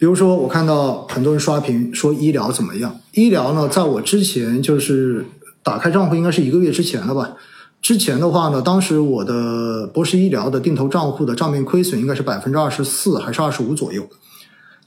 [0.00, 2.98] 比如说，我看到很多人刷屏说医疗怎么样？
[3.12, 5.26] 医疗呢，在我之前就是
[5.62, 7.36] 打开账户，应该是一个月之前了吧？
[7.82, 14.08] 之前的话呢，当时我的博士医疗的定投账户的账面亏损应该是百分之二十四还是二十五左右。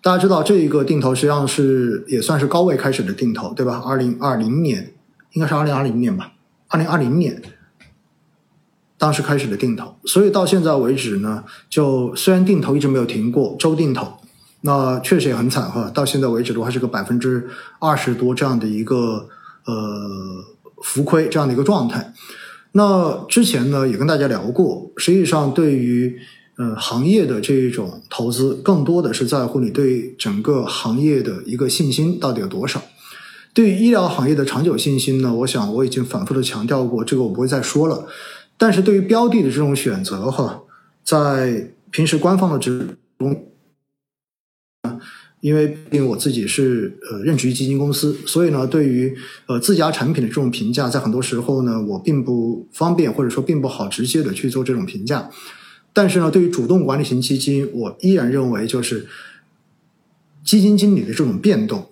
[0.00, 3.82] 大家知道这一个定投实际上是也算是高位开始的定投，对吧？
[3.84, 4.94] 二零二零年
[5.32, 6.32] 应该是二零二零年吧？
[6.68, 7.42] 二零二零年
[8.96, 14.14] 当时开始的定投，所以到现在为止呢，就虽然定投一直没有停过，周定投，
[14.64, 15.90] 那确实也很惨哈。
[15.92, 17.48] 到现在为止的话，是个百分之
[17.80, 19.28] 二十多这样的一个
[19.66, 19.74] 呃
[20.82, 22.12] 浮亏这样的一个状态。
[22.72, 26.16] 那之前呢，也跟大家聊过，实际上对于
[26.56, 32.80] 呃行业的这种投资，更多的是在乎你对整个行业的一个信心到底有多少。
[33.52, 38.06] 对于医疗行业的长久信心呢，我想我已经反复的强调过，这个我不会再说了。
[38.56, 40.62] 但是对于标的的这种选择哈，
[41.04, 43.48] 在平时官方的指中。
[45.42, 49.12] 因为毕竟我自己是呃任职于基金公司，所以呢，对于
[49.48, 55.28] 呃自家产品的这种评价，在很多时候呢，我并不方便或者说并不好直接的去做这种评价。
[55.92, 59.08] 但是呢，对于主动管理型基金，我依然认为就是
[60.44, 61.88] 基金经理的这种变动，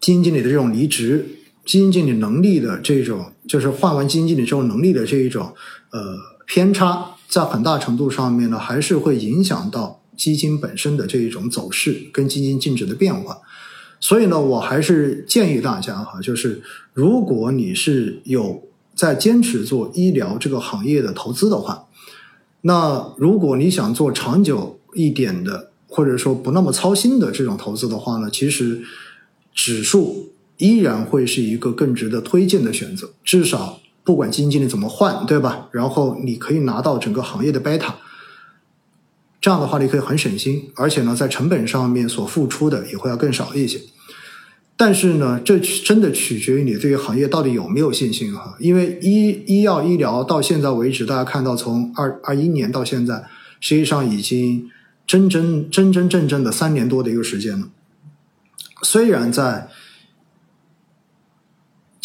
[0.00, 1.26] 基金经理的这种离职，
[1.66, 5.54] 基金经理能力的这种就是换完基金经理这种能力的这一种
[5.90, 10.00] 呃偏差，在很大程度上面呢，还是会影响到。
[10.16, 13.38] 基金本身的这一种走势跟基金净值的变化，
[14.00, 18.62] 所以呢，我还是建议大家哈，就是如果你是有
[18.94, 21.86] 在坚持做医疗这个行业的投资的话，
[22.62, 28.82] 那如果你想做长久一点的，或者说不那么操心的这种投资的话呢，其实
[29.54, 33.10] 指数依然会是一个更值得推荐的选择。
[33.22, 35.68] 至少不管基金经理怎么换，对吧？
[35.72, 37.96] 然后你可以拿到整个行业的贝塔。
[39.46, 43.80] 这样的话，你可以很省心，而且呢，在成本上面所付出的也会要更少一些。
[44.76, 48.56] 但是呢，这真的取决于你对于行业到底有没有信心哈。
[48.58, 53.22] 因为医医药医疗到现在为止，大家看到从二二一年到现在，
[53.60, 54.68] 实际上已经
[55.06, 57.68] 真真真真正正的三年多的一个时间了。
[58.82, 59.68] 虽然在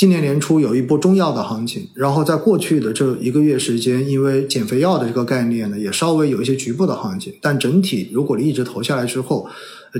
[0.00, 7.34] 今年年初有一波中药的行情，然后在过去的这一个月时间，因为减肥药的这个概念呢，也稍微有一些局部的行情。
[7.42, 9.46] 但整体，如果你一直投下来之后，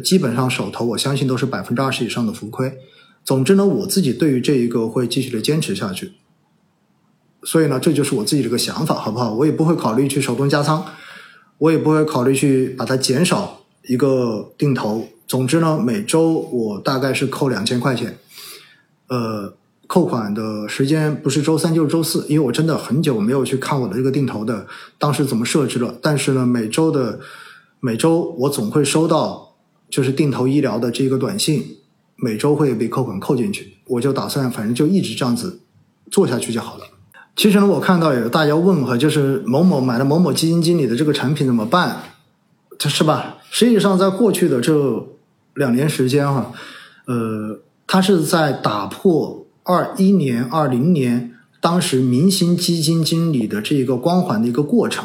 [0.03, 2.73] 基本上手头我相信都是百分之二十以上的浮亏。
[3.27, 6.13] 总之呢，我自己对于这一个会继续的坚持下去。
[7.43, 9.35] 所以呢，这就是我自己的一个想法，好不好？
[9.35, 10.83] 我也不会考虑去手动加仓，
[11.59, 15.07] 我也不会考虑去把它减少一个定投。
[15.27, 18.17] 总之呢，每周我大概是扣两千块钱，
[19.09, 19.53] 呃。
[19.91, 24.65] 扣款的时间不是周三就是周四，因为我真的很久没有去看我的这个定投的
[24.99, 25.93] 当时怎么设置了。
[26.01, 27.19] 但是呢，每周的
[27.81, 29.57] 每周我总会收到
[29.89, 31.79] 就是定投医疗的这个短信，
[32.15, 33.79] 每周会被扣款扣进去。
[33.89, 35.59] 我就打算反正就一直这样子
[36.09, 36.85] 做下去就好了。
[37.35, 41.97] 其实呢，我看到有大家问哈，就是某某买了某某基金经理的这个产品怎么办？
[42.79, 43.39] 这是吧？
[43.51, 45.05] 实际上，在过去的这
[45.55, 46.53] 两年时间哈，
[47.09, 47.59] 呃，
[47.89, 49.39] 他是在打破。
[49.71, 55.05] 二一年、二零年，当时明星基金经理的这一个光环的一个过程。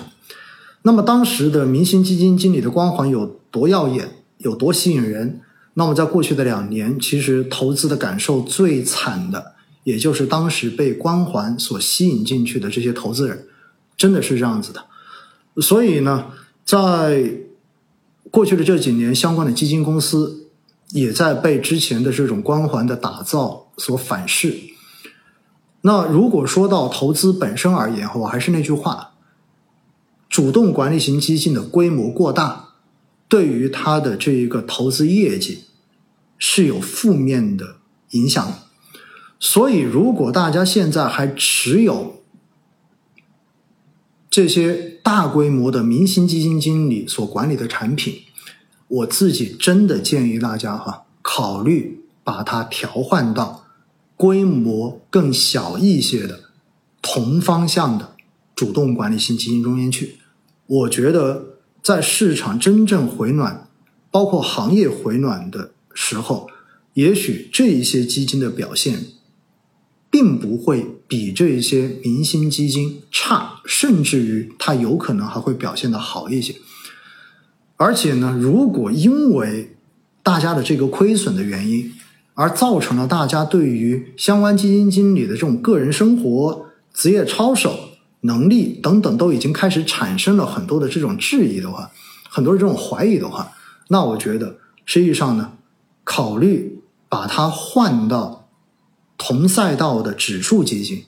[0.81, 4.09] 那么当时的明星基金经理的光环有多耀眼，
[4.39, 5.41] 有多吸引人？
[5.75, 9.53] 那么在过去的两年，其实投资的感受最惨的，
[9.83, 13.45] 也就是当时被光环所吸引进去的这些投资人，
[13.95, 14.85] 真的是这样子的。
[15.61, 16.27] 所以呢，
[16.65, 17.33] 在
[18.31, 20.44] 过去的这几年，相关的基金公司
[20.95, 23.61] 也在被之前的这种光环的打造。
[23.77, 24.57] 所反噬。
[25.81, 29.15] 那如果说到投资本身而言，我还是那句话：
[30.29, 32.69] 主动管理型基金的规模过大，
[33.27, 35.65] 对于它的这一个投资业绩
[36.37, 37.75] 是有负面的
[38.11, 38.53] 影响。
[39.41, 42.23] 所以，如果大家现在还持有
[44.29, 48.21] 这些大规模的明星基金经理所管理的产品，
[48.95, 53.63] 我自己真的建议大家哈，考虑把它调换到。
[54.17, 56.45] 规模更小一些的
[57.01, 58.15] 同方向的
[58.55, 60.19] 主动管理型基金中间去，
[60.67, 63.67] 我觉得在市场真正回暖，
[64.09, 66.49] 包括行业回暖的时候，
[66.93, 69.07] 也许这一些基金的表现，
[70.09, 76.55] 并不会比这一些明星基金差，甚至于它有可能还会表现的好一些。
[77.85, 79.75] 而且呢，如果因为
[80.23, 81.93] 大家的这个亏损的原因，
[82.33, 86.65] 而造成了大家对于相关基金经理的这种个人生活、
[86.95, 87.77] 职业操守
[88.21, 91.91] 能力等等都已经开始产生了很多的这种质疑的话，
[92.27, 93.51] 很多的这种怀疑的话，
[93.89, 95.51] 那我觉得实际上呢，
[96.03, 98.49] 考虑把它换到
[99.15, 101.03] 同赛道的指数基金，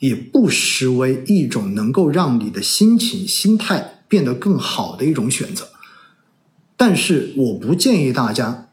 [0.00, 5.66] 也不失为一种能够让你的心情、心态变得更好的一种选择。
[6.78, 8.68] 但是，我不建议大家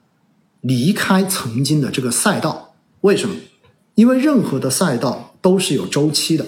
[0.62, 2.76] 离开曾经的这个赛道。
[3.02, 3.36] 为什么？
[3.96, 6.46] 因为任何的赛道都是有周期的。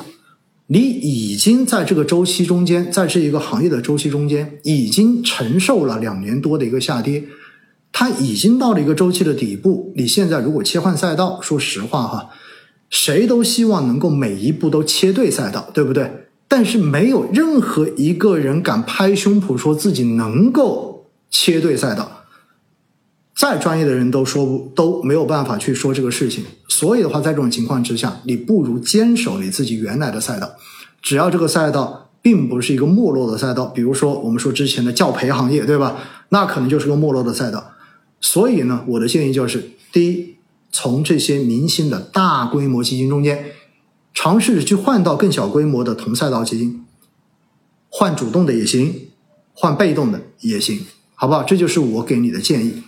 [0.67, 7.23] 你已经在这个周期中间，在这一个行业的周期中间，已经承受了两年多的一个下跌，
[7.91, 9.93] 它已经到了一个周期的底部。
[9.95, 12.29] 你现在如果切换赛道，说实话哈，
[12.89, 16.27] 谁都希望能够每一步都切对赛道，对不对？
[16.47, 20.96] 但是没有任何一个人敢拍胸脯说自己能够
[21.29, 22.23] 切对赛道。
[23.35, 30.55] 再专业的人都说不都没有办法去说这个事情，所以的话，在这种情况之下，你不如坚守你自己原来的赛道，
[31.03, 35.97] 只要这个赛道并不是一个没落的赛道，比如说我们说之前的教培行业，对吧？
[36.29, 37.73] 那可能就是个没落的赛道。
[38.19, 40.37] 所以呢，我的建议就是：第一，
[40.71, 43.51] 从这些明星的大规模基金中间，
[44.15, 46.83] 尝试去换到更小规模的同赛道基金，
[47.89, 49.09] 换主动的也行，
[49.53, 50.79] 换被动的也行，
[51.19, 51.41] 好不好？
[51.41, 52.83] 这就是我给你的建议。